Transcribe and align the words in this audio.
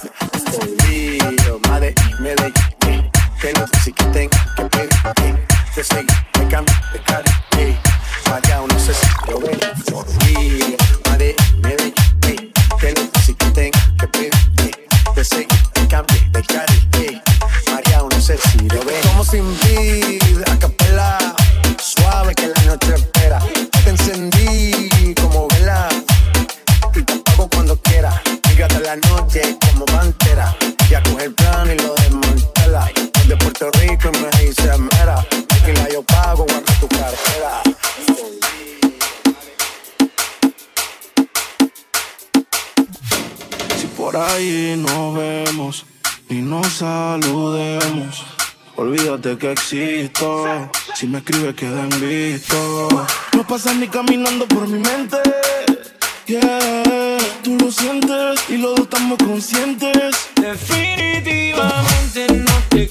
está 0.00 0.38
escondido, 0.38 1.60
madre 1.68 1.94
Medellín, 2.18 3.10
que 3.40 3.52
no 3.52 3.66
se 3.82 3.92
quiten, 3.92 4.30
que 4.56 4.64
peguen, 4.64 5.46
te 5.74 5.84
seguí, 5.84 6.06
me 6.38 6.48
cambio 6.48 6.74
de 6.92 6.98
cara, 7.00 7.44
ey, 7.58 7.78
allá 8.26 8.62
uno 8.62 8.78
se 8.78 8.92
lo 9.30 9.40
ven, 9.40 9.58
escondido, 9.76 10.76
madre 11.08 11.34
me 11.62 11.68
Medellín, 11.68 12.52
que 12.80 12.94
no 12.94 13.20
se 13.24 13.34
quiten, 13.34 13.70
que 13.98 14.08
peguen, 14.08 14.30
te 15.14 15.24
seguí, 15.24 15.56
me 15.76 15.88
cambio 15.88 16.16
de 16.32 16.42
cara, 16.42 16.74
ey, 16.98 17.22
allá 17.76 18.02
uno 18.02 18.20
se 18.20 18.38
lo 18.72 18.84
ven, 18.84 19.02
como 19.02 19.24
sin 19.24 19.44
vida, 19.60 20.44
a 20.52 20.58
capela. 20.58 21.31
el 31.24 31.34
plan 31.34 31.70
y 31.70 31.76
lo 31.80 31.94
desmantela. 31.94 32.90
De 33.28 33.36
Puerto 33.36 33.70
Rico 33.72 34.10
y 34.12 34.18
me 34.18 34.44
dice 34.44 34.78
mera. 34.78 35.24
Tequila 35.48 35.88
yo 35.92 36.02
pago, 36.02 36.44
guarda 36.44 36.74
tu 36.80 36.88
cartera. 36.88 37.62
Si 43.78 43.86
por 43.96 44.16
ahí 44.16 44.74
nos 44.76 45.14
vemos 45.14 45.86
y 46.28 46.34
nos 46.36 46.66
saludemos, 46.72 48.24
olvídate 48.76 49.38
que 49.38 49.52
existo. 49.52 50.70
Si 50.94 51.06
me 51.06 51.18
escribes, 51.18 51.54
queda 51.54 51.82
en 51.82 52.00
visto. 52.00 52.88
No 53.34 53.46
pasas 53.46 53.76
ni 53.76 53.86
caminando 53.88 54.46
por 54.48 54.66
mi 54.66 54.78
mente. 54.78 55.18
Yeah, 56.32 57.18
tú 57.42 57.58
lo 57.58 57.70
sientes 57.70 58.40
y 58.48 58.56
los 58.56 58.74
dos 58.74 58.86
estamos 58.86 59.18
conscientes. 59.18 60.16
Definitivamente 60.40 62.26
no 62.30 62.52
te 62.70 62.88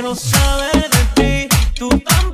quiero 0.00 0.14
saber 0.14 0.88
de 1.16 1.48
ti, 1.48 1.56
tú 1.74 1.88
también. 1.88 2.27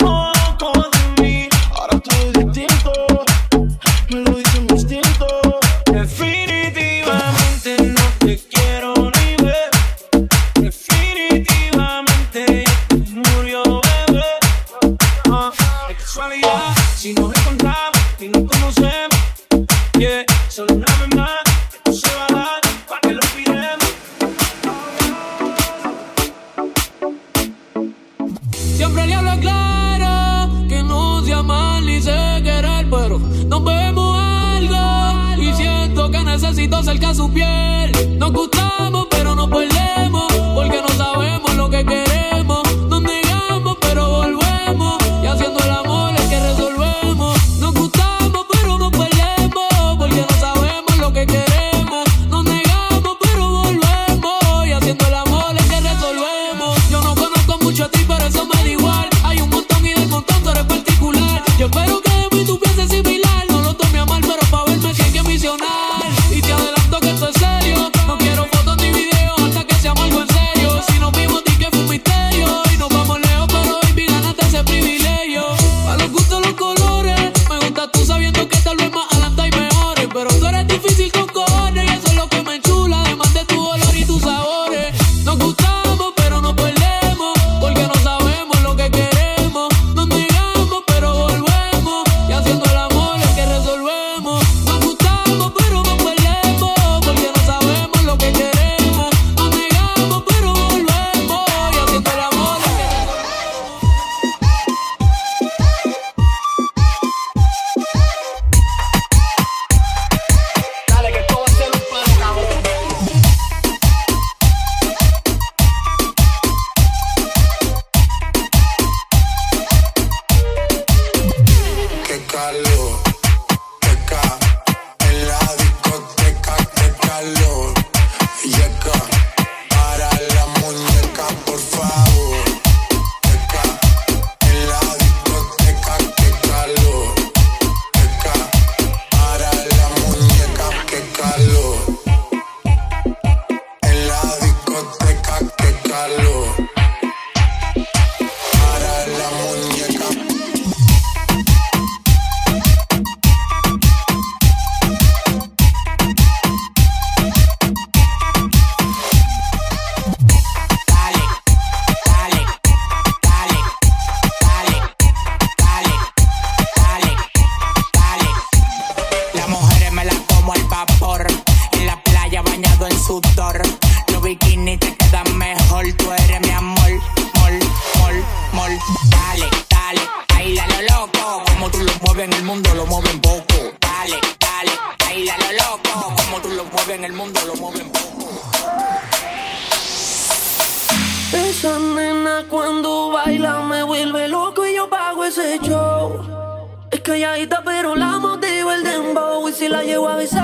calladita, 197.04 197.62
pero 197.64 197.94
la 197.94 198.18
motivo 198.18 198.72
el 198.72 198.82
dembow. 198.82 199.48
Y 199.48 199.52
si 199.52 199.68
la 199.68 199.84
llevo 199.84 200.08
a 200.08 200.16
besar, 200.16 200.42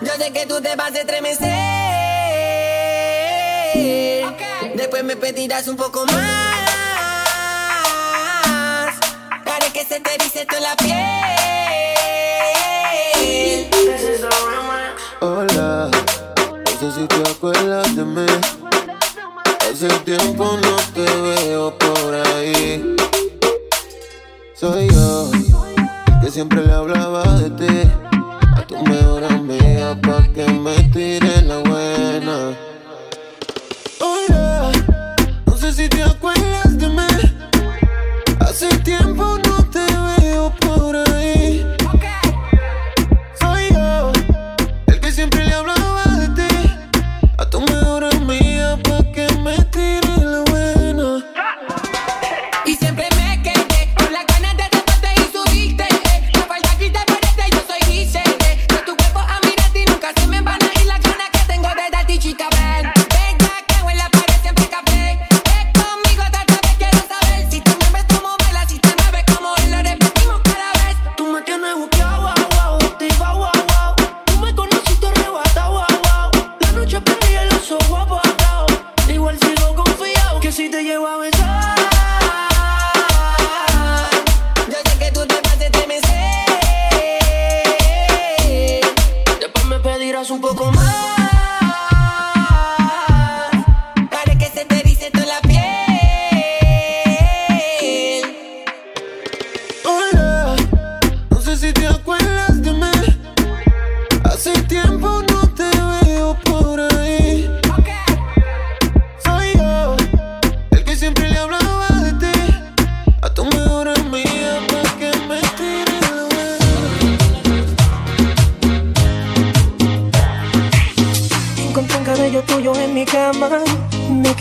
yo 0.00 0.12
sé 0.16 0.32
que 0.32 0.46
tú 0.46 0.62
te 0.62 0.74
vas 0.76 0.94
a 0.94 1.00
estremecer. 1.00 1.48
Okay. 4.32 4.72
Después 4.76 5.04
me 5.04 5.16
pedirás 5.16 5.68
un 5.68 5.76
poco 5.76 6.06
más. 6.06 6.14
Para 9.44 9.66
que 9.72 9.84
se 9.84 10.00
te 10.00 10.16
dice 10.22 10.46
toda 10.46 10.62
la 10.62 10.74
piel. 10.76 10.98
Hola, 15.20 15.90
no 15.90 16.70
sé 16.80 16.92
si 16.92 17.06
te 17.06 17.30
acuerdas 17.30 17.94
de. 17.96 18.02
Hace 19.72 19.88
tiempo 20.00 20.44
no 20.62 20.76
te 20.94 21.04
veo 21.22 21.76
por 21.78 22.14
ahí. 22.14 22.96
Soy 24.62 24.88
yo, 24.90 25.28
que 26.22 26.30
siempre 26.30 26.64
le 26.64 26.72
hablaba 26.72 27.24
de 27.40 27.50
ti. 27.50 27.90
A 28.54 28.64
tu 28.64 28.80
mejor 28.84 29.24
amiga, 29.24 30.00
pa' 30.00 30.22
que 30.32 30.46
me 30.52 30.76
tire 30.92 31.42
la 31.42 31.58
buena. 31.58 32.56
Hola, 34.00 34.70
no 35.46 35.56
sé 35.56 35.72
si 35.72 35.88
te 35.88 36.04
acuerdas. 36.04 36.61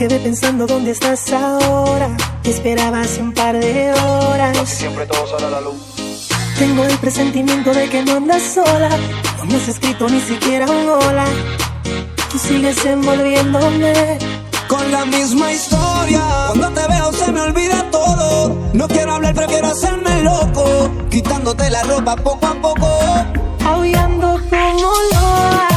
quedé 0.02 0.20
pensando 0.20 0.66
dónde 0.66 0.90
estás 0.90 1.32
ahora. 1.32 2.10
Te 2.42 2.50
esperaba 2.50 3.02
hace 3.02 3.22
un 3.22 3.34
par 3.34 3.56
de 3.60 3.94
horas. 3.94 4.68
Siempre 4.68 5.06
todo 5.06 5.28
sale 5.28 5.46
a 5.46 5.50
la 5.52 5.62
luz. 5.62 5.76
Tengo 6.58 6.84
el 6.86 6.98
presentimiento 6.98 7.72
de 7.72 7.88
que 7.88 8.02
no 8.02 8.14
andas 8.14 8.42
sola. 8.42 8.90
No 9.38 9.46
me 9.46 9.56
has 9.58 9.68
escrito 9.68 10.10
ni 10.10 10.20
siquiera 10.20 10.66
un 10.66 10.90
hola. 10.90 11.26
Tú 12.32 12.40
sigues 12.40 12.84
envolviéndome 12.84 14.18
con 14.68 14.92
la 14.92 15.06
misma 15.06 15.52
historia. 15.54 16.24
Cuando 16.48 16.70
te 16.72 16.88
veo 16.88 17.14
se 17.14 17.32
me 17.32 17.42
olvida 17.42 17.86
todo. 17.92 18.58
No 18.74 18.88
quiero 18.88 19.14
hablar, 19.14 19.36
prefiero 19.36 19.68
hacerme 19.68 20.24
loco. 20.24 20.90
Quitándote 21.12 21.70
la 21.70 21.84
ropa 21.84 22.16
poco 22.16 22.48
a 22.48 22.56
poco. 22.56 22.90
Aullando 23.64 24.40
como 24.50 24.94
loa. 25.14 25.71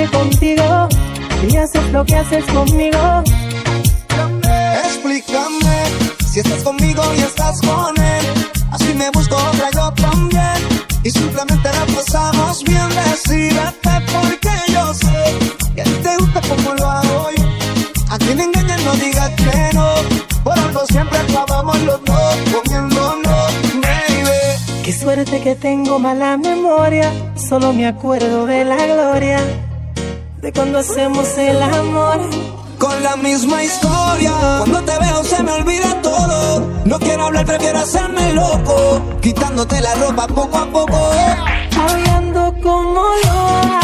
noche 0.00 0.16
contigo 0.16 0.88
y 1.48 1.56
haces 1.56 1.92
lo 1.92 2.04
que 2.04 2.16
haces 2.16 2.44
conmigo. 2.46 3.22
Explícame 4.84 5.84
si 6.30 6.40
estás 6.40 6.62
conmigo 6.62 7.02
y 7.16 7.20
estás 7.20 7.60
con 7.60 7.96
él. 7.98 8.26
Así 8.70 8.94
me 8.94 9.10
busco 9.10 9.36
otra 9.36 9.70
yo 9.74 9.92
también. 9.92 10.56
Y 11.02 11.10
simplemente 11.10 11.68
la 11.72 11.86
pasamos 11.94 12.62
bien. 12.64 12.88
Decídete 12.88 13.90
porque 14.12 14.50
yo 14.72 14.94
sé 14.94 15.38
que 15.74 15.80
a 15.82 15.84
ti 15.84 15.96
te 16.02 16.16
gusta 16.16 16.40
como 16.42 16.74
lo 16.74 16.90
hago 16.90 17.30
yo. 17.36 17.44
A 18.10 18.18
quien 18.18 18.36
me 18.36 18.84
no 18.84 18.92
digas 18.94 19.30
que 19.30 19.70
no. 19.74 19.94
Por 20.44 20.58
algo 20.58 20.86
siempre 20.86 21.18
acabamos 21.18 21.78
los 21.82 22.04
dos 22.04 22.36
comiéndonos, 22.52 23.52
baby. 23.74 24.82
Qué 24.84 24.92
suerte 24.92 25.40
que 25.40 25.54
tengo 25.54 25.98
mala 25.98 26.36
memoria. 26.36 27.12
Solo 27.34 27.72
me 27.72 27.86
acuerdo 27.86 28.46
de 28.46 28.64
la 28.64 28.86
gloria 28.86 29.69
de 30.40 30.52
cuando 30.52 30.78
hacemos 30.78 31.26
el 31.38 31.62
amor. 31.62 32.20
Con 32.78 33.02
la 33.02 33.16
misma 33.16 33.62
historia, 33.62 34.32
cuando 34.58 34.80
te 34.82 34.98
veo 34.98 35.22
se 35.22 35.42
me 35.42 35.52
olvida 35.52 36.00
todo. 36.00 36.66
No 36.86 36.98
quiero 36.98 37.26
hablar, 37.26 37.44
prefiero 37.44 37.78
hacerme 37.78 38.32
loco, 38.32 39.02
quitándote 39.20 39.80
la 39.82 39.94
ropa 39.96 40.26
poco 40.26 40.56
a 40.56 40.66
poco. 40.66 41.12
Aullando 41.76 42.54
como 42.62 43.02
loca. 43.24 43.79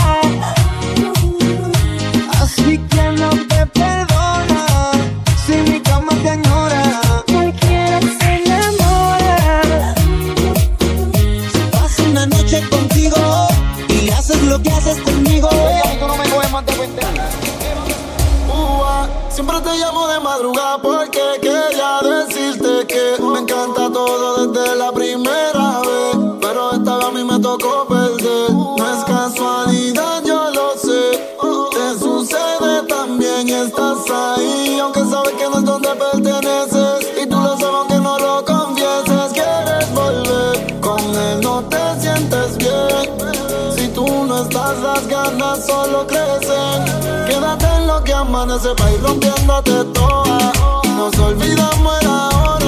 también 33.06 33.48
estás 33.48 33.98
ahí, 34.10 34.78
aunque 34.80 35.00
sabes 35.04 35.32
que 35.34 35.44
no 35.48 35.58
es 35.58 35.64
donde 35.64 35.88
perteneces. 35.94 37.06
Y 37.22 37.26
tú 37.26 37.36
lo 37.36 37.56
sabes 37.56 37.74
aunque 37.78 37.98
no 38.00 38.18
lo 38.18 38.44
confieses. 38.44 39.32
Quieres 39.32 39.94
volver, 39.94 40.80
con 40.80 40.98
él 40.98 41.40
no 41.40 41.62
te 41.64 42.00
sientes 42.00 42.56
bien. 42.58 43.06
Si 43.76 43.88
tú 43.88 44.06
no 44.24 44.42
estás, 44.42 44.78
las 44.80 45.06
ganas 45.06 45.66
solo 45.66 46.06
crecen. 46.06 46.84
Quédate 47.28 47.66
en 47.76 47.86
lo 47.86 48.02
que 48.02 48.12
amanece 48.12 48.74
para 48.74 48.92
ir 48.92 49.02
rompiéndote 49.02 49.84
toda. 49.94 50.52
Nos 50.96 51.16
olvidamos 51.18 52.04
ahora. 52.04 52.65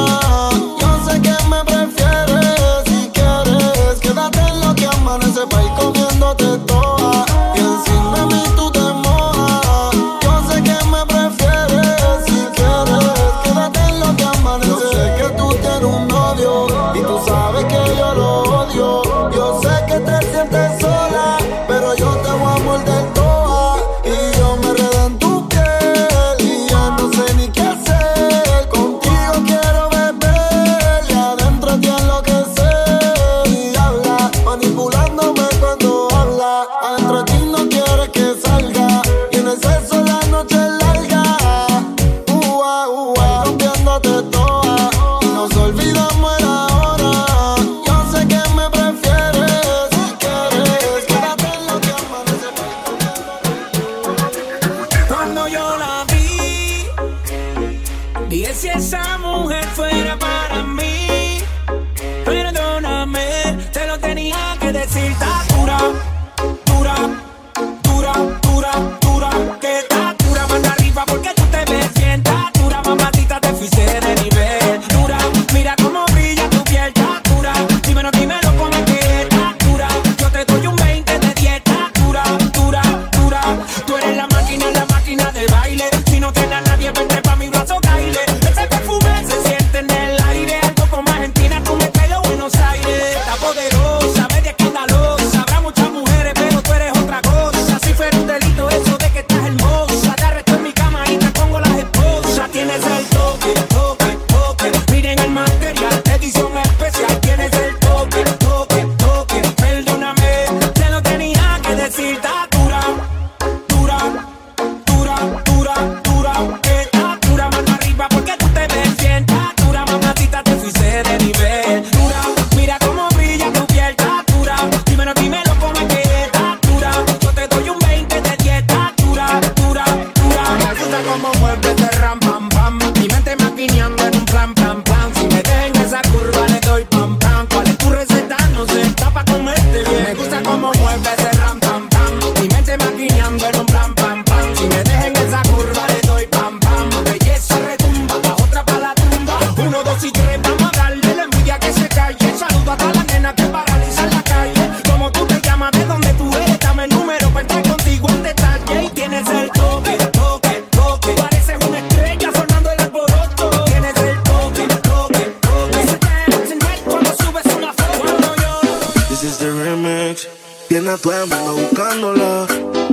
esquina 170.94 170.96
todo 170.96 171.54
el 171.54 171.62
buscándola. 171.62 172.46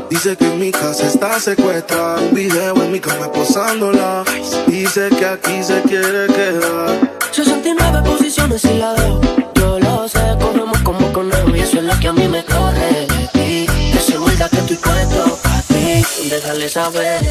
Dice 0.10 0.36
que 0.36 0.46
en 0.46 0.60
mi 0.60 0.72
casa 0.72 1.08
está 1.08 1.40
secuestrada. 1.40 2.20
Un 2.20 2.34
video 2.34 2.76
en 2.84 2.92
mi 2.92 3.00
cama 3.00 3.32
posándola. 3.32 4.24
Dice 4.68 5.10
que 5.10 5.26
aquí 5.26 5.64
se 5.64 5.82
quiere 5.84 6.28
quedar. 6.28 7.18
69 7.32 8.02
posiciones 8.10 8.64
y 8.66 8.78
la 8.78 8.94
dejo. 8.94 9.22
Yo 9.56 9.80
lo 9.80 10.08
sé, 10.08 10.20
corremos 10.40 10.80
como 10.82 11.12
conejo. 11.14 11.56
Y 11.56 11.60
eso 11.60 11.78
es 11.78 11.84
lo 11.84 12.00
que 12.00 12.08
a 12.08 12.14
mí 12.14 12.28
me 12.28 12.44
corre 12.44 13.08
de 13.08 13.30
ti. 13.34 13.68
De 13.94 14.00
seguridad 14.00 14.50
que 14.50 14.58
estoy 14.58 14.78
puesto 14.78 15.40
para 15.44 15.62
ti. 15.62 16.06
Déjale 16.30 16.70
saber. 16.70 17.22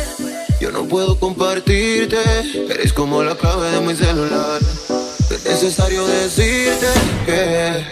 Yo 0.61 0.71
no 0.71 0.85
puedo 0.85 1.19
compartirte. 1.19 2.19
Eres 2.71 2.93
como 2.93 3.23
la 3.23 3.35
clave 3.35 3.71
de 3.71 3.81
mi 3.81 3.95
celular. 3.95 4.61
Es 5.31 5.45
necesario 5.45 6.07
decirte 6.07 6.87
que 7.27 7.85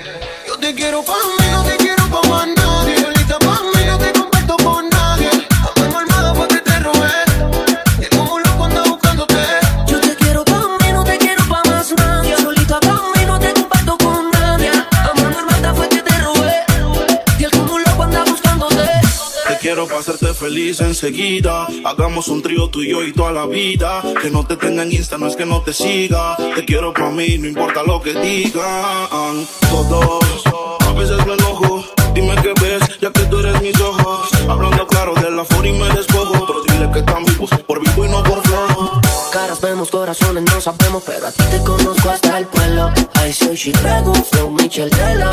yo 0.46 0.58
te 0.58 0.74
quiero 0.74 1.02
pa' 1.02 1.14
mí, 1.38 1.46
no 1.50 1.64
te 1.64 1.76
quiero 1.76 2.04
pa' 2.08 2.46
mí. 2.46 2.61
Quiero 19.74 19.86
para 19.86 20.00
hacerte 20.00 20.34
feliz 20.34 20.82
enseguida. 20.82 21.66
Hagamos 21.82 22.28
un 22.28 22.42
trío 22.42 22.68
tú 22.68 22.82
y 22.82 22.90
yo 22.90 23.02
y 23.02 23.14
toda 23.14 23.32
la 23.32 23.46
vida. 23.46 24.02
Que 24.20 24.28
no 24.28 24.44
te 24.44 24.56
tenga 24.56 24.82
en 24.82 24.92
Insta, 24.92 25.16
no 25.16 25.26
es 25.26 25.34
que 25.34 25.46
no 25.46 25.62
te 25.62 25.72
siga. 25.72 26.36
Te 26.54 26.66
quiero 26.66 26.92
para 26.92 27.08
mí, 27.08 27.38
no 27.38 27.46
importa 27.48 27.82
lo 27.82 28.02
que 28.02 28.12
digan. 28.12 29.46
Todos, 29.70 30.44
a 30.80 30.92
veces 30.92 31.24
me 31.26 31.32
enojo. 31.32 31.86
Dime 32.12 32.34
qué 32.42 32.52
ves, 32.60 32.82
ya 33.00 33.10
que 33.10 33.20
tú 33.20 33.38
eres 33.38 33.62
mis 33.62 33.80
ojos. 33.80 34.28
Hablando 34.46 34.86
claro 34.86 35.14
de 35.14 35.30
la 35.30 35.42
furia 35.42 35.74
y 35.74 35.78
me 35.78 35.88
despojo. 35.94 36.44
Pero 36.46 36.62
dile 36.68 36.90
que 36.92 36.98
están 36.98 37.24
vivos, 37.24 37.48
por 37.66 37.80
vivo 37.80 38.04
y 38.04 38.08
no 38.10 38.22
por 38.24 38.42
flojo. 38.42 39.00
Caras 39.32 39.58
vemos, 39.62 39.90
corazones 39.90 40.44
no 40.52 40.60
sabemos, 40.60 41.02
pero 41.06 41.28
a 41.28 41.32
ti 41.32 41.44
te 41.50 41.58
conozco 41.64 42.10
hasta 42.10 42.36
el 42.36 42.46
pueblo. 42.46 42.92
Ay, 43.14 43.32
soy 43.32 43.56
Chicago, 43.56 44.12
Flow 44.12 44.50
Michel 44.50 44.90
Tela. 44.90 45.30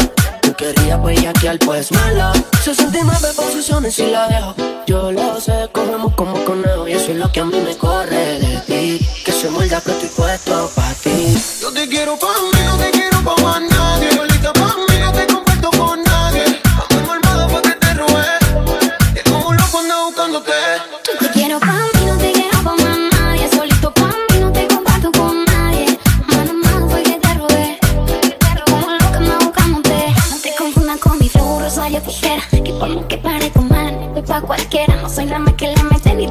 Tú 0.49 0.55
querías 0.55 1.03
bellaquear, 1.03 1.59
pues 1.59 1.91
mala. 1.91 2.33
69 2.63 3.27
posiciones 3.35 3.99
y 3.99 4.07
la 4.07 4.27
dejo. 4.27 4.55
Yo 4.87 5.11
lo 5.11 5.39
sé, 5.39 5.69
cogemos 5.71 6.15
como 6.15 6.43
conejo. 6.43 6.87
Y 6.87 6.93
eso 6.93 7.11
es 7.11 7.17
lo 7.17 7.31
que 7.31 7.41
a 7.41 7.45
mí 7.45 7.55
me 7.63 7.77
corre 7.77 8.39
de 8.39 8.57
ti. 8.65 9.07
Que 9.23 9.31
se 9.31 9.47
muerda 9.51 9.79
que 9.79 9.91
estoy 9.91 10.09
puesto 10.09 10.71
pa' 10.75 10.91
ti. 11.03 11.37
Yo 11.61 11.71
te 11.71 11.87
quiero 11.87 12.17
pa' 12.17 12.33
mí, 12.51 12.61
no 12.65 12.77
te 12.77 12.89
quiero 12.89 13.23
pa' 13.23 13.35
más 13.43 13.61
nadie. 13.61 14.28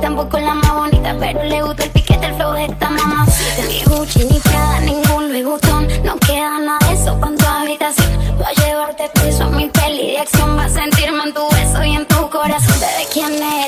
Tampoco 0.08 0.38
la 0.38 0.54
más 0.54 0.74
bonita. 0.74 1.14
Pero 1.20 1.44
le 1.44 1.62
gusta 1.62 1.84
el 1.84 1.90
piquete, 1.90 2.26
el 2.26 2.34
flow 2.34 2.52
de 2.54 2.64
esta 2.64 2.88
mamacita. 2.90 3.62
Ni 3.68 3.82
Gucci, 3.84 4.24
ni 4.24 4.38
Prada, 4.40 4.80
ningún 4.80 5.28
Louis 5.32 5.44
Vuitton. 5.44 5.86
No 6.02 6.16
queda 6.26 6.58
nada 6.58 6.78
de 6.88 6.94
eso 6.94 7.12
en 7.26 7.36
tu 7.36 7.46
habitación. 7.46 8.10
Voy 8.38 8.46
a 8.46 8.54
llevarte 8.60 9.10
preso 9.14 9.44
a 9.44 9.50
mi 9.50 9.66
peli 9.68 10.12
de 10.12 10.18
acción. 10.20 10.56
Va 10.56 10.64
a 10.64 10.68
sentirme 10.68 11.24
en 11.24 11.34
tu 11.34 11.44
beso 11.50 11.84
y 11.84 11.94
en 11.94 12.06
tu 12.06 12.30
corazón. 12.30 12.76
Bebé, 12.80 13.06
¿quién 13.12 13.34
era 13.34 13.67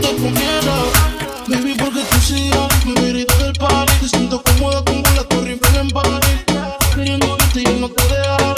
te 0.00 0.16
comiera. 0.16 0.76
Baby, 1.48 1.74
porque 1.78 2.00
tú 2.10 2.18
sigas, 2.20 2.86
me 2.86 3.00
grito 3.08 3.36
del 3.38 3.52
party, 3.54 3.92
te 4.00 4.08
siento 4.08 4.42
cómoda 4.42 4.82
como 4.84 5.02
la 5.14 5.24
torre 5.24 5.58
en 5.74 5.90
party. 5.90 6.28
Queriendo 6.94 7.36
verte 7.36 7.60
y 7.62 7.80
no 7.80 7.88
te 7.88 8.02
dejaré. 8.04 8.54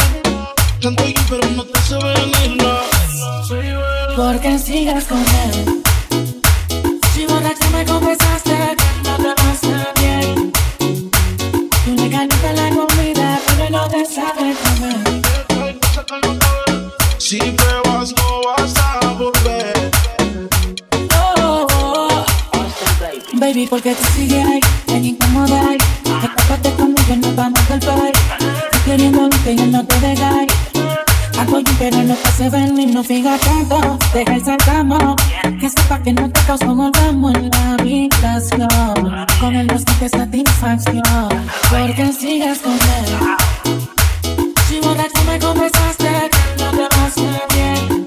Tanto 0.81 1.03
aquí, 1.03 1.15
pero 1.29 1.49
no 1.51 1.65
te 1.65 1.79
hace 1.79 1.95
venir 1.97 2.57
nada. 2.57 2.81
porque 4.17 4.59
sigas 4.59 5.05
con 5.05 5.19
él 5.19 5.83
Si 7.13 7.27
borracha 7.27 7.69
me 7.71 7.85
confesaste 7.85 8.20
porque 23.71 23.95
tú 23.95 24.05
sigues 24.17 24.45
ahí, 24.45 24.61
tan 24.85 25.05
incómoda 25.05 25.69
ahí. 25.69 25.79
Escápate 26.05 26.73
conmigo, 26.75 27.17
nos 27.17 27.37
vamos 27.37 27.69
del 27.69 27.81
país 27.81 28.13
Tú 28.73 28.79
queriendo 28.85 29.23
verte 29.23 29.53
y 29.53 29.59
él 29.61 29.71
no 29.73 29.87
te 29.87 30.01
deja 30.01 30.29
ahí 30.29 30.47
Hago 31.39 31.61
yo, 31.61 31.73
pero 31.79 32.03
no 32.03 32.15
te 32.15 32.29
hace 32.29 32.51
venir, 32.51 32.93
no 32.93 33.03
fija 33.05 33.39
tanto 33.39 33.99
Deja 34.13 34.35
el 34.35 34.45
sarcasmo 34.45 35.17
Que 35.61 35.71
sepa 35.71 36.03
que 36.03 36.13
no 36.13 36.29
te 36.29 36.41
causó 36.41 36.75
volvamos 36.75 37.35
en 37.35 37.51
la 37.51 37.75
habitación. 37.75 39.27
Con 39.41 39.55
él 39.55 39.67
no 39.69 39.79
sientes 39.79 40.11
satisfacción 40.11 41.03
Porque 41.71 42.13
sigues 42.13 42.59
con 42.59 42.73
él. 42.73 43.79
Si 44.69 44.81
borracho 44.81 45.25
me 45.27 45.39
confesaste 45.39 46.31
que 46.57 46.65
no 46.65 46.89
te 46.89 46.95
hace 46.97 47.31
bien. 47.55 48.07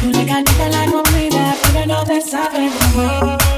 Tú 0.00 0.06
le 0.06 0.26
calientas 0.26 0.70
la 0.70 0.86
comida, 0.90 1.54
pero 1.62 1.86
no 1.86 2.04
te 2.04 2.20
sabe 2.20 2.70
comer. 2.92 3.51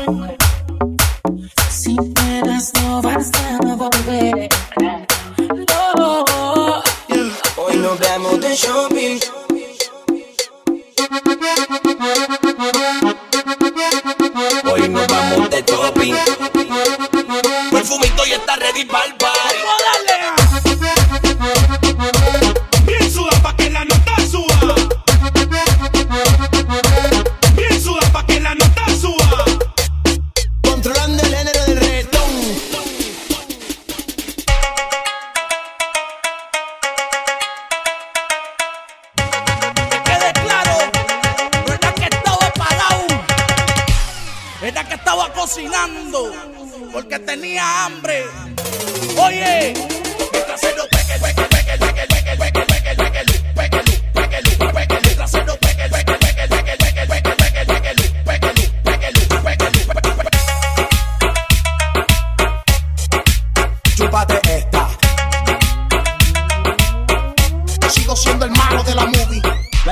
Si 1.94 2.12
te 2.12 2.40
das, 2.44 2.72
no 2.82 3.00
vas 3.00 3.30
a 3.34 3.74
volver. 3.76 4.48
No. 4.80 5.04
De 8.40 8.56
shopping. 8.56 9.20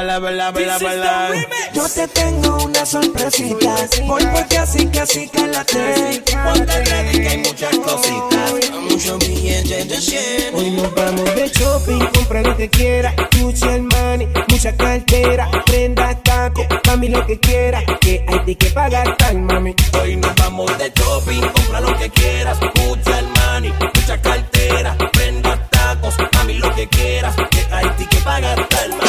Bala, 0.02 0.18
bala, 0.18 0.50
bala, 0.50 0.78
bala. 0.78 1.30
Yo 1.72 1.88
te 1.88 2.08
tengo 2.08 2.64
una 2.64 2.84
sorpresita. 2.84 3.86
Voy 4.04 4.26
porque 4.34 4.58
así 4.58 4.86
que 4.88 4.98
así 4.98 5.28
que 5.28 5.46
la 5.46 5.64
te. 5.64 6.20
Ponte 6.44 6.84
ready 6.86 7.20
que 7.20 7.28
hay 7.28 7.38
muchas 7.38 7.78
cositas. 7.78 8.52
Muchos 8.90 9.18
billetes 9.20 9.88
de 9.88 10.00
100. 10.00 10.54
Hoy 10.56 10.70
nos 10.72 10.92
vamos 10.96 11.32
de 11.36 11.48
shopping, 11.48 12.00
compra 12.14 12.42
lo 12.42 12.56
que 12.56 12.68
quiera. 12.68 13.14
Gucci, 13.38 13.64
Armani, 13.64 14.26
mucha 14.48 14.76
cartera, 14.76 15.48
prenda, 15.66 16.20
taco, 16.20 16.66
mami 16.88 17.08
lo 17.08 17.24
que 17.24 17.38
quiera. 17.38 17.84
Que 18.00 18.24
hay 18.26 18.44
de 18.44 18.56
que 18.56 18.70
pagar 18.70 19.16
tal, 19.18 19.38
mami. 19.38 19.72
Hoy 20.02 20.16
nos 20.16 20.34
vamos 20.34 20.78
de 20.78 20.92
shopping, 20.96 21.42
compra 21.42 21.80
lo 21.80 21.96
que 21.96 22.10
quieras. 22.10 22.58
Gucci, 22.58 23.12
Armani, 23.12 23.72
mucha 23.94 24.20
cartera, 24.20 24.96
prendas, 25.12 25.60
tacos, 25.70 26.16
mami 26.34 26.54
lo 26.54 26.74
que 26.74 26.88
quieras. 26.88 27.36
Que 27.52 27.66
hay 27.72 27.88
que 28.10 28.16
pagar 28.16 28.66
tal, 28.66 28.88
mami. 28.90 29.01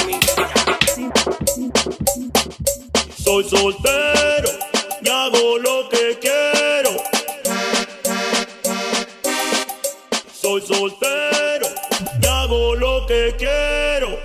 Soy 3.34 3.50
soltero 3.50 4.50
y 5.02 5.10
hago 5.10 5.58
lo 5.58 5.90
que 5.90 6.20
quiero. 6.22 6.92
Soy 10.32 10.62
soltero 10.62 11.66
y 12.22 12.26
hago 12.28 12.76
lo 12.76 13.08
que 13.08 13.34
quiero. 13.36 14.20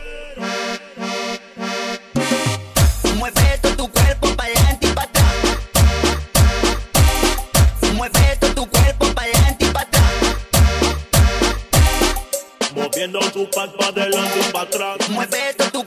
Mueve 3.16 3.59
todo 3.62 3.77
tu 3.77 3.90
cuerpo 3.90 4.29
para 4.37 4.53
adelante 4.53 4.88
y 4.88 4.92
para 4.92 5.09
atrás. 5.09 5.35
Mueve 7.94 8.37
todo 8.38 8.55
tu 8.55 8.68
cuerpo 8.68 9.07
para 9.14 9.27
adelante 9.27 9.64
y 9.64 9.71
para 9.71 9.87
atrás. 9.87 10.12
Moviendo 12.75 13.23
su 13.33 13.49
pack 13.49 13.75
para 13.75 14.03
adelante 14.03 14.38
y 14.38 14.53
para 14.53 14.64
atrás. 14.64 15.09
Mueve 15.09 15.55
todo 15.57 15.71
tu 15.71 15.87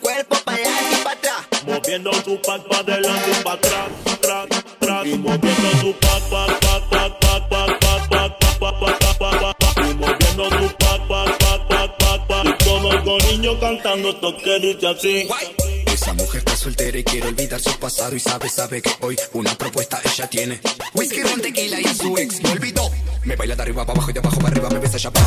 Moviendo 1.91 2.13
su 2.23 2.41
pack 2.41 2.67
para 2.69 2.93
adelante 2.93 3.31
y 3.37 3.43
para 3.43 3.55
atrás, 3.55 3.89
atrás, 4.13 4.45
atrás. 4.79 5.05
Y 5.05 5.17
moviendo 5.17 5.71
su 5.81 5.93
pack, 5.99 6.23
pack, 6.29 6.59
pack, 6.61 6.89
pack, 6.89 7.19
pack, 7.19 7.49
pack, 7.49 7.79
pack, 7.79 8.09
pack, 8.09 8.39
pack, 8.39 8.79
pack, 8.79 9.17
pack, 9.19 9.57
pack. 9.57 9.77
Y 9.77 9.93
moviendo 9.95 10.45
su 10.45 10.75
pack, 10.77 11.07
pack, 11.09 11.37
pack, 11.37 11.67
pack, 11.67 11.97
pack, 11.97 12.27
pack. 12.27 12.45
Y 12.45 12.63
conozco 12.63 13.17
niños 13.27 13.57
cantando 13.59 14.09
esto 14.09 14.37
que 14.37 14.59
dice 14.61 14.87
así. 14.87 15.27
Esa 15.85 16.13
mujer 16.13 16.37
está 16.37 16.55
soltera 16.55 16.97
y 16.97 17.03
quiere 17.03 17.27
olvidar 17.27 17.59
su 17.59 17.77
pasado 17.77 18.15
y 18.15 18.21
sabe, 18.21 18.47
sabe 18.47 18.81
que 18.81 18.91
hoy 19.01 19.17
una 19.33 19.53
propuesta 19.57 19.99
ella 20.05 20.29
tiene. 20.29 20.61
Whisky, 20.93 21.23
ron, 21.23 21.41
tequila 21.41 21.81
y 21.81 21.87
a 21.87 21.93
su 21.93 22.17
ex 22.17 22.41
me 22.41 22.51
olvidó. 22.51 22.89
Me 23.25 23.35
baila 23.35 23.57
de 23.57 23.63
arriba 23.63 23.85
para 23.85 23.97
abajo 23.97 24.11
y 24.11 24.13
de 24.13 24.19
abajo 24.21 24.37
para 24.37 24.47
arriba, 24.47 24.69
me 24.69 24.79
besa 24.79 24.97
ya 24.97 25.11
pa, 25.11 25.19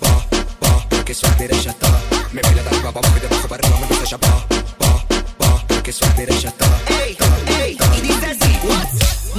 pa, 0.00 0.28
pa, 0.60 0.86
porque 0.90 1.14
soltera 1.14 1.56
ella 1.56 1.70
está. 1.70 2.02
Me 2.30 2.42
baila 2.42 2.62
de 2.62 2.68
arriba 2.68 2.92
para 2.92 3.08
abajo 3.08 3.16
y 3.16 3.20
de 3.20 3.26
abajo 3.26 3.48
para 3.48 3.66
arriba, 3.66 3.80
me 3.80 3.86
besa 3.86 4.04
ya 4.04 4.18
pa, 4.18 4.28
pa, 4.28 4.34
pa, 4.36 4.49
soltera 6.00 6.34
ella 6.34 6.48
está. 6.48 6.66
Ey, 7.04 7.16
ey, 7.62 7.78
y 7.96 8.00
dice 8.00 8.26
así, 8.26 8.50
what? 8.66 8.88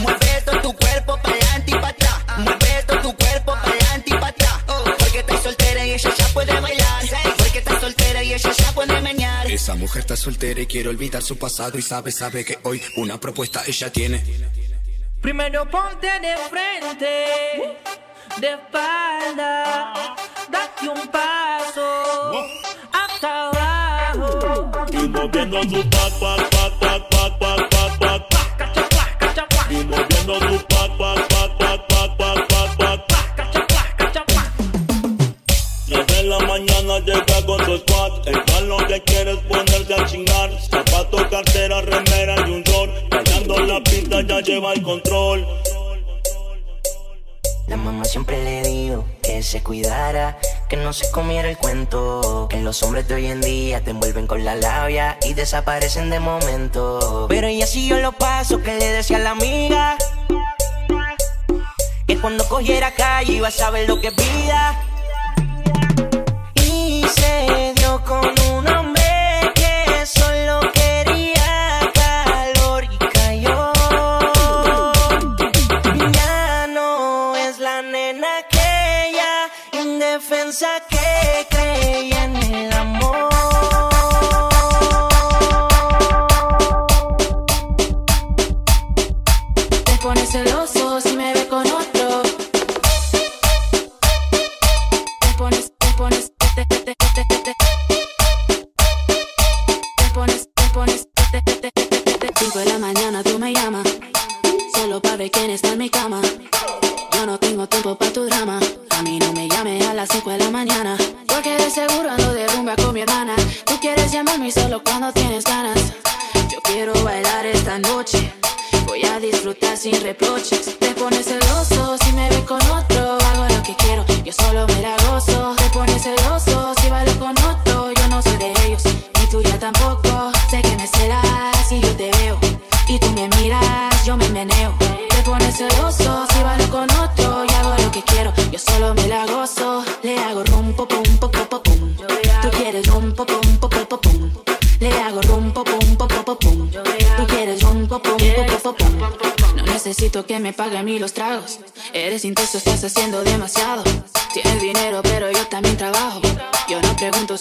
Mueve 0.04 0.42
todo 0.46 0.62
tu 0.62 0.74
cuerpo 0.74 1.18
para 1.22 1.36
adelante 1.36 1.72
y 1.72 1.74
para 1.74 1.88
atrás. 1.90 2.16
Mueve 2.38 2.84
todo 2.88 3.02
tu 3.02 3.16
cuerpo 3.16 3.52
para 3.54 3.72
adelante 3.72 4.06
y 4.08 4.14
para 4.14 4.28
atrás. 4.28 4.54
Oh, 4.68 4.84
porque 5.00 5.20
estás 5.20 5.44
soltera 5.44 5.86
y 5.86 5.92
ella 5.92 6.12
ya 6.18 6.28
puede 6.34 6.60
bailar. 6.60 7.04
Porque 7.38 7.58
estás 7.60 7.82
soltera 7.82 8.24
y 8.24 8.34
ella 8.34 8.52
ya 8.52 8.72
puede 8.74 9.02
menear. 9.02 9.52
Esa 9.52 9.76
mujer 9.76 10.00
está 10.02 10.16
soltera 10.16 10.62
y 10.62 10.66
quiere 10.68 10.90
olvidar 10.90 11.22
su 11.22 11.38
pasado 11.38 11.78
y 11.78 11.82
sabe, 11.82 12.12
sabe 12.12 12.46
que 12.46 12.58
hoy 12.64 12.82
una 12.98 13.20
propuesta 13.20 13.64
ella 13.68 13.92
tiene. 13.92 14.24
Primero 15.22 15.70
ponte 15.70 16.08
de 16.08 16.36
frente, 16.50 17.78
de 18.40 18.48
espalda, 18.54 20.16
date 20.50 20.90
un 20.90 21.08
paso 21.10 21.88
hasta 22.92 23.50
abajo. 23.50 24.72
Y 24.92 25.08
moviendo 25.10 25.62
su 25.64 25.90
pack, 25.90 26.51
cuidara 49.72 50.38
que 50.72 50.78
no 50.78 50.94
se 50.94 51.12
comiera 51.12 51.50
el 51.50 51.58
cuento. 51.58 52.48
Que 52.50 52.62
los 52.62 52.82
hombres 52.82 53.06
de 53.06 53.16
hoy 53.16 53.26
en 53.26 53.42
día 53.42 53.84
te 53.84 53.92
envuelven 53.92 54.26
con 54.26 54.46
la 54.46 54.56
labia 54.56 55.18
y 55.22 55.34
desaparecen 55.34 56.10
de 56.10 56.22
momento. 56.22 57.26
Pero 57.28 57.48
ella 57.48 57.68
siguió 57.68 58.00
los 58.00 58.16
pasos 58.16 58.62
que 58.62 58.76
le 58.76 58.90
decía 58.90 59.20
la 59.20 59.32
amiga. 59.32 59.98
Que 62.08 62.18
cuando 62.18 62.48
cogiera 62.48 62.92
calle 62.92 63.34
iba 63.34 63.50
a 63.50 63.52
saber 63.52 63.90
lo 63.90 64.00
que 64.00 64.08
es 64.08 64.16
vida. 64.16 64.82
Y 66.56 67.04
se 67.16 67.74
dio 67.76 68.02
con 68.06 68.41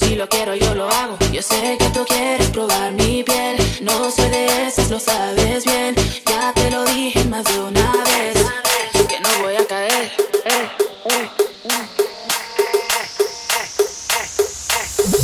si 0.00 0.16
lo 0.16 0.28
quiero 0.28 0.54
yo 0.54 0.74
lo 0.74 0.88
hago. 0.88 1.16
Yo 1.32 1.42
sé 1.42 1.76
que 1.78 1.88
tú 1.90 2.04
quieres 2.06 2.48
probar 2.50 2.92
mi 2.92 3.22
piel, 3.22 3.56
no 3.82 4.10
soy 4.10 4.28
de 4.30 4.66
esas, 4.66 4.90
lo 4.90 4.98
sabes 4.98 5.64
bien. 5.64 5.94
Ya 6.26 6.52
te 6.54 6.70
lo 6.70 6.84
dije 6.84 7.24
más 7.24 7.44
de 7.44 7.58
una 7.60 7.92
vez, 8.08 8.36
que 9.08 9.20
no 9.20 9.28
voy 9.42 9.56
a 9.56 9.66
caer. 9.66 10.12
Eh. 10.44 10.68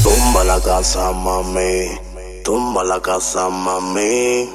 Tumba 0.02 0.44
la 0.44 0.60
casa, 0.60 1.12
mami. 1.12 1.98
Tumba 2.44 2.84
la 2.84 3.00
casa, 3.00 3.48
mami. 3.48 4.50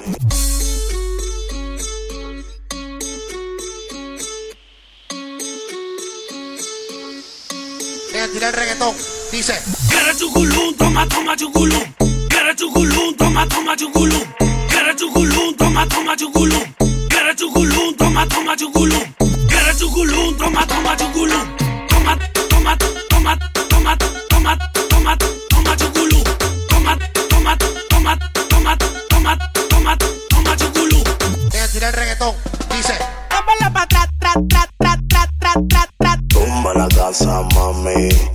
Voy 8.11 8.19
a 8.19 8.31
tirar 8.31 8.55
reggaetón. 8.55 9.10
Dice. 9.31 9.53
Quiere 9.87 10.13
chuculum, 10.17 10.75
toma, 10.77 11.07
toma 11.07 11.35
chuculum. 11.37 11.95
Quiere 12.29 12.53
chuculum, 12.53 13.15
toma, 13.15 13.47
toma 13.47 13.75
chuculum. 13.77 14.21
Quiere 14.67 14.93
chuculum, 14.95 15.55
toma, 15.55 15.87
toma 15.87 16.15
chuculum. 16.17 16.75
Quiere 17.09 17.33
chuculum, 17.35 17.95
toma, 17.97 18.25
toma 18.27 18.55
chuculum. 18.57 19.15
Quiere 19.47 19.73
chuculum, 19.77 20.37
toma, 20.37 20.65
toma 20.67 20.95
chuculum. 20.97 21.57
Toma, 21.87 22.17
toma, 22.49 22.77
toma, 23.09 23.37
toma, 23.69 23.97
toma, 24.29 24.57
toma, 24.89 25.17
toma 25.49 25.75
chuculum. 25.77 26.23
Toma, 26.67 26.97
toma, 27.29 27.57
toma, 27.89 28.17
toma, 28.49 28.77
toma, 29.09 29.37
toma, 29.69 29.97
toma 30.29 30.55
chuculum. 30.57 31.03
Deja 31.49 31.67
tirar 31.69 31.93
el 31.93 31.99
reggaetón. 31.99 32.35
Dice. 32.69 32.97
Tumba 33.29 33.53
la 33.63 33.77
casa, 33.77 34.27
mami. 34.35 36.19
Tumba 36.27 36.73
la 36.73 36.87
casa, 36.89 37.41
mami. 37.55 38.30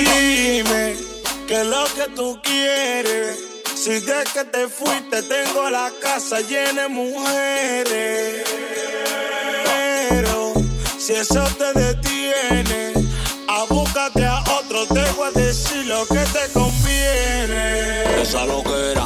Dime 0.00 0.96
qué 1.48 1.60
es 1.60 1.66
lo 1.66 1.84
que 1.96 2.06
tú 2.14 2.40
quieres. 2.44 3.38
Si 3.74 3.90
de 3.90 4.22
que 4.32 4.44
te 4.44 4.68
fuiste 4.68 5.22
tengo 5.22 5.68
la 5.68 5.90
casa 6.00 6.40
llena 6.42 6.82
de 6.82 6.88
mujeres. 6.88 8.44
Pero 10.08 10.52
si 10.96 11.14
eso 11.14 11.44
te 11.58 11.72
detiene, 11.72 12.92
a 13.48 13.64
búscate 13.68 14.24
a 14.24 14.44
otro, 14.60 14.86
te 14.86 15.04
voy 15.16 15.26
a 15.28 15.30
decir 15.32 15.86
lo 15.86 16.06
que 16.06 16.24
te 16.36 16.52
conviene. 16.52 18.22
Esa 18.22 18.44
loquera, 18.44 19.05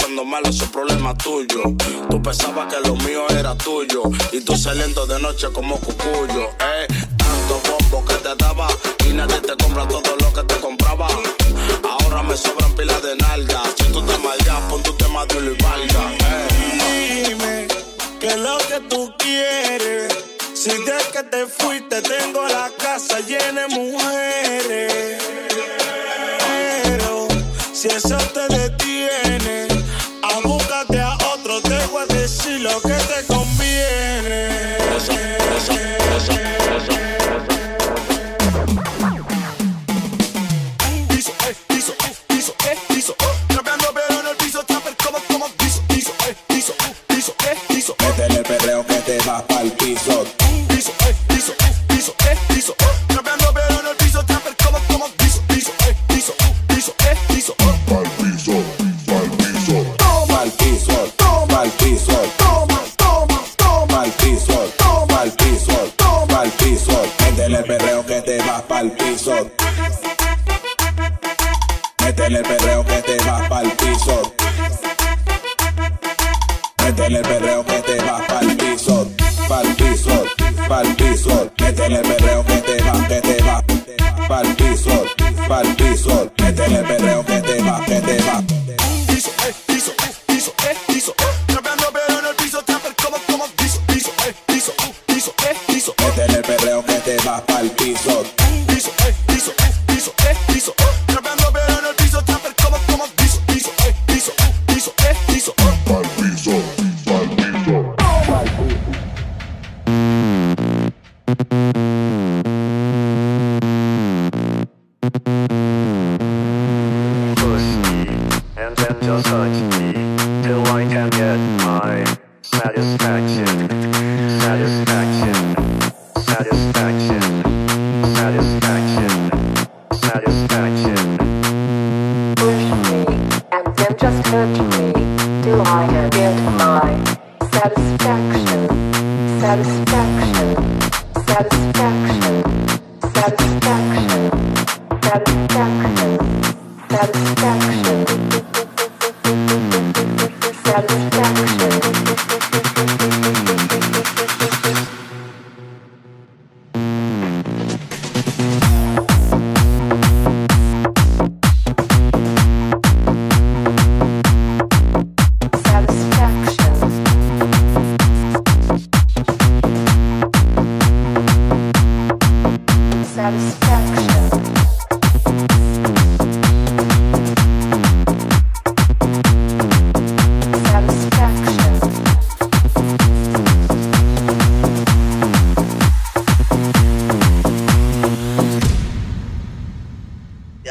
pasando 0.00 0.24
mal, 0.24 0.42
eso 0.46 0.64
es 0.64 0.70
problema 0.70 1.16
tuyo. 1.16 1.62
Tú 2.08 2.22
pensabas 2.22 2.72
que 2.72 2.88
lo 2.88 2.96
mío 2.96 3.28
era 3.30 3.54
tuyo, 3.56 4.02
y 4.32 4.40
tú 4.40 4.56
saliendo 4.56 5.06
de 5.06 5.20
noche 5.20 5.48
como 5.52 5.78
cucuyo, 5.78 6.48
eh. 6.60 6.86
Tanto 7.18 7.60
bombo 7.68 8.04
que 8.06 8.14
te 8.14 8.34
daba, 8.36 8.68
y 9.06 9.12
nadie 9.12 9.40
te 9.40 9.56
compra 9.62 9.86
todo 9.86 10.16
lo 10.20 10.32
que 10.32 10.42
te 10.44 10.60
compraba. 10.60 11.08
Ahora 11.88 12.22
me 12.22 12.36
sobran 12.36 12.72
pilas 12.74 13.02
de 13.02 13.16
nalga, 13.16 13.62
si 13.76 13.84
tú 13.92 14.02
te 14.02 14.16
mal 14.18 14.38
ya, 14.44 14.68
pon 14.68 14.82
tu 14.82 14.92
tema 14.94 15.26
de 15.26 15.34
y 15.36 15.62
valga, 15.62 16.12
eh. 16.12 17.24
Dime 17.28 17.68
qué 18.20 18.28
es 18.28 18.36
lo 18.38 18.58
que 18.58 18.80
tú 18.88 19.12
quieres. 19.18 20.16
Si 20.54 20.70
de 20.70 20.98
que 21.12 21.22
te 21.22 21.46
fuiste 21.46 22.02
tengo 22.02 22.46
la 22.46 22.70
casa 22.78 23.20
llena 23.20 23.62
de 23.62 23.68
mujeres. 23.68 25.22
Pero 26.84 27.28
si 27.72 27.88
eso 27.88 28.18
te 28.34 28.40
detiene, 28.40 28.79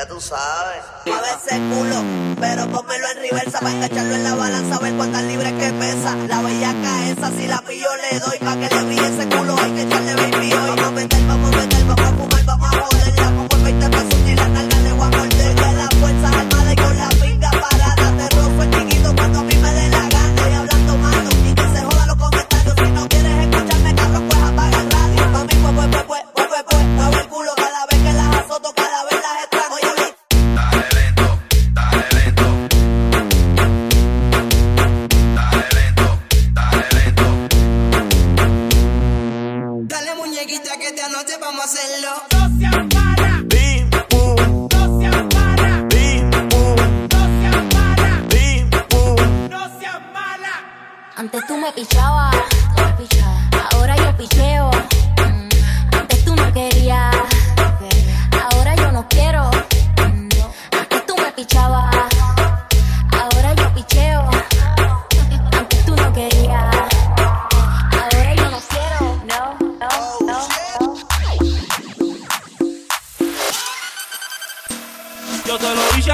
tú 0.10 0.20
sabes. 0.20 0.82
Mueve 1.06 1.28
ese 1.38 1.56
culo, 1.70 2.04
pero 2.40 2.68
pónmelo 2.68 3.06
en 3.12 3.30
reversa 3.30 3.60
para 3.60 3.72
engancharlo 3.72 4.16
en 4.16 4.24
la 4.24 4.36
balanza, 4.36 4.76
a 4.76 4.80
ver 4.80 4.94
cuántas 4.96 5.24
libras 5.24 5.54
que 5.54 5.72
pesa. 5.74 6.16
La 6.28 6.42
bellaca 6.42 7.10
esa, 7.10 7.32
si 7.32 7.48
la 7.48 7.62
pillo 7.62 7.90
le 7.96 8.20
doy, 8.20 8.40
pa' 8.40 8.56
que 8.56 8.76
le 8.76 8.84
brille 8.84 9.08
ese 9.08 9.30
culo, 9.30 9.56
hay 9.62 9.72
que 9.72 9.82
echarle 9.84 10.16
baby 10.16 10.54
hoy. 10.54 10.70
Vamos 10.70 10.84
a 10.84 10.92
meter, 10.92 11.26
vamos 11.28 11.54
a 11.54 11.58
meter, 11.58 11.86
vamos 11.86 12.06
a 12.06 12.14
fumar, 12.14 12.46
vamos 12.46 12.68
a 12.68 12.82
joder. 12.82 13.20
La 13.20 13.30
pongo 13.30 13.56
en 13.56 13.64
20 13.64 13.90
pesos 13.90 14.20
y 14.28 14.36
la 14.36 14.48
nalga 14.50 14.80
le 14.80 14.92
voy 14.94 15.06
a 15.06 15.18
morder. 15.18 15.56
De 15.56 15.74
las 15.74 15.90
fuerzas 15.96 16.36
armadas 16.36 16.74
y 16.74 16.76
con 16.76 16.98
la 16.98 17.10
pinga 17.10 17.52
parada, 17.52 18.18
te 18.18 18.36
rozo 18.36 18.64
el 18.64 18.72
chiquito 18.72 19.16
cuando 19.16 19.40
a 19.40 19.44
mí 19.44 19.56
me 19.56 19.74
dé 19.74 19.90
la 19.90 20.10
gana. 20.10 20.19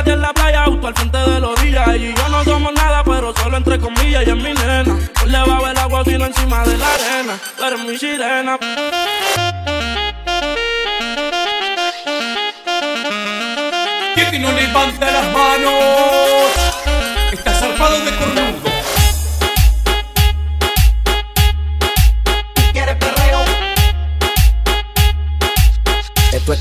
A 0.09 0.13
en 0.13 0.21
la 0.21 0.33
playa, 0.33 0.63
auto 0.63 0.87
al 0.87 0.93
frente 0.93 1.17
de 1.17 1.39
la 1.39 1.47
orilla. 1.47 1.95
Y 1.95 2.13
yo 2.13 2.29
no 2.29 2.43
somos 2.43 2.73
nada, 2.73 3.03
pero 3.03 3.33
solo 3.35 3.57
entre 3.57 3.79
comillas, 3.79 4.23
ella 4.23 4.33
es 4.33 4.43
mi 4.43 4.53
nena. 4.53 4.95
Por 5.13 5.29
debajo 5.29 5.67
del 5.67 5.77
agua, 5.77 6.03
sino 6.05 6.25
encima 6.25 6.63
de 6.65 6.77
la 6.77 6.93
arena. 6.93 7.39
Tú 7.57 7.63
eres 7.63 7.79
mi 7.79 7.97
sirena. 7.97 8.57
Que 14.15 14.31
que 14.31 14.39
no 14.39 14.51
levanta 14.51 15.11
las 15.11 15.25
manos. 15.33 15.73
Está 17.31 17.53
zarpado 17.53 17.99
de 17.99 18.15
cornudo. 18.15 18.64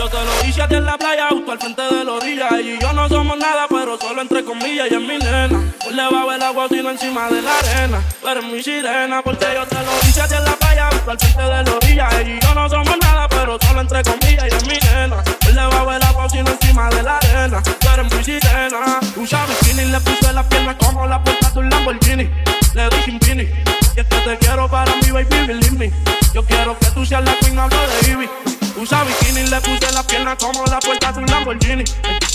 Yo 0.00 0.08
te 0.08 0.16
lo 0.16 0.48
hice 0.48 0.62
a 0.62 0.64
en 0.64 0.86
la 0.86 0.96
playa, 0.96 1.28
auto 1.28 1.52
al 1.52 1.58
frente 1.58 1.82
de 1.82 2.04
la 2.06 2.12
orilla. 2.12 2.58
Y 2.58 2.78
yo 2.80 2.90
no 2.94 3.06
somos 3.06 3.36
nada, 3.36 3.66
pero 3.68 3.98
solo 3.98 4.22
entre 4.22 4.42
comillas, 4.42 4.86
ella 4.86 4.96
es 4.96 5.02
mi 5.02 5.18
nena. 5.18 5.60
Por 5.78 5.94
debajo 5.94 6.30
del 6.30 6.42
agua, 6.42 6.68
sino 6.70 6.88
encima 6.88 7.28
de 7.28 7.42
la 7.42 7.58
arena. 7.58 8.02
Tú 8.18 8.28
eres 8.28 8.44
mi 8.44 8.62
sirena, 8.62 9.20
porque 9.20 9.44
yo 9.54 9.66
te 9.66 9.74
lo 9.74 9.92
hice 10.08 10.22
a 10.22 10.24
en 10.24 10.44
la 10.46 10.56
playa, 10.56 10.88
auto 10.88 11.10
al 11.10 11.18
frente 11.18 11.42
de 11.42 11.64
la 11.64 11.76
orilla. 11.76 12.08
Y 12.22 12.40
yo 12.40 12.54
no 12.54 12.66
somos 12.70 12.96
nada, 12.98 13.28
pero 13.28 13.58
solo 13.60 13.82
entre 13.82 14.02
comillas, 14.02 14.44
ella 14.44 14.56
es 14.56 14.66
mi 14.66 14.78
nena. 14.78 15.22
Por 15.50 15.58
debajo 15.58 15.90
del 15.90 16.02
agua, 16.04 16.28
sino 16.28 16.48
encima 16.48 16.88
de 16.90 17.02
la 17.02 17.16
arena. 17.16 17.62
Tú 17.62 17.88
eres 17.88 18.14
mi 18.14 18.22
sirena. 18.22 19.00
Usa 19.16 19.46
bikini, 19.46 19.90
le 19.90 20.00
puse 20.00 20.32
las 20.32 20.46
piernas 20.46 20.76
como 20.78 21.06
la 21.06 21.22
puerta 21.24 21.50
de 21.50 21.58
un 21.58 21.70
Lamborghini. 21.70 22.30
Le 22.74 22.88
dije 22.90 23.10
impini. 23.10 23.42
Y 23.42 24.00
es 24.00 24.06
que 24.06 24.16
te 24.16 24.38
quiero 24.38 24.68
para 24.68 24.94
mi 24.96 25.10
baby, 25.10 25.46
believe 25.46 25.76
me. 25.76 25.92
Yo 26.32 26.44
quiero 26.44 26.78
que 26.78 26.86
tú 26.90 27.04
seas 27.04 27.24
la 27.24 27.34
queen, 27.40 27.56
de 27.56 28.10
Ivy. 28.10 28.30
Usa 28.76 29.02
bikini, 29.02 29.48
le 29.48 29.60
puse 29.60 29.92
la 29.92 30.04
pierna 30.04 30.36
como 30.36 30.64
la 30.66 30.78
puerta 30.78 31.10
de 31.10 31.18
un 31.18 31.26
Lamborghini. 31.26 31.84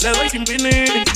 Le 0.02 0.10
doy 0.10 0.30
sin 0.30 0.44
vini. 0.44 0.70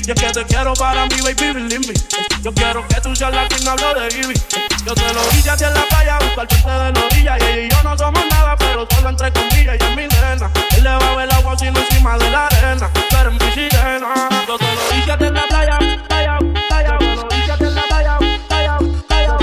Y 0.07 0.12
es 0.12 0.21
que 0.21 0.31
te 0.31 0.45
quiero 0.45 0.73
para 0.75 1.05
mi 1.07 1.19
baby, 1.19 1.53
believe 1.53 1.85
me. 1.85 1.93
Yo 2.41 2.53
quiero 2.53 2.88
que 2.88 3.01
tú 3.01 3.13
seas 3.13 3.33
la 3.33 3.45
queen, 3.49 3.65
de 3.65 4.17
Ivy. 4.19 4.68
Yo 4.86 4.94
te 4.96 5.13
lo 5.13 5.22
hice 5.34 5.50
a 5.50 5.58
ti 5.58 5.65
en 5.65 5.74
la 5.74 5.84
playa, 5.84 6.18
busco 6.20 6.42
al 6.42 6.48
frente 6.48 6.72
de 6.72 6.92
la 6.94 7.06
orilla. 7.06 7.38
Y 7.38 7.42
ella 7.44 7.62
y 7.62 7.70
yo 7.70 7.84
no 7.84 7.98
somos 7.98 8.26
nada, 8.32 8.56
pero 8.58 8.88
solo 8.89 9.10
entre 9.10 9.32
comillas, 9.34 9.76
ella 9.76 9.89
es 9.89 9.96
mi 9.96 10.08
nena. 10.08 10.52
Él 10.76 10.84
le 10.84 10.89
va 10.89 11.12
a 11.12 11.15
ver 11.15 11.34
agua 11.34 11.58
sino 11.58 11.80
encima 11.80 12.18
de 12.18 12.30
la 12.32 12.48
arena. 12.48 12.89
Pero 13.10 13.30
en 13.30 13.34
mi 13.36 13.52
sirena. 13.52 14.30
Yo 14.48 14.58
te 14.58 14.65
lo 14.65 14.98
hice 14.98 15.12
a 15.12 15.18
ti 15.18 15.26
en 15.26 15.34
la 15.34 15.44
playa, 15.48 15.80
playa, 16.08 16.39
playa. 16.68 16.98
Yo 17.00 17.08
te 17.08 17.15
lo 17.15 17.28
hice 17.28 17.70
la 17.72 17.84
playa, 17.84 18.18
playa, 18.48 18.78
playa. 19.08 19.38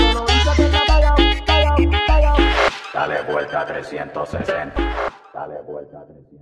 Yo 0.45 0.53
te 0.55 0.63
lo 0.63 0.69
la 0.71 0.81
playa, 0.85 1.15
playa. 2.05 2.33
Dale 2.93 3.21
vuelta 3.23 3.61
a 3.61 3.65
360. 3.65 4.81
Dale 5.33 5.61
vuelta 5.67 5.99
a 5.99 6.05
360. 6.05 6.36